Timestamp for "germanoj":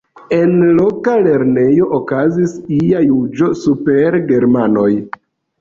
4.33-4.91